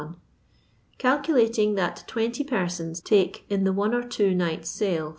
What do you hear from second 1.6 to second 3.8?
that 20 persons take in the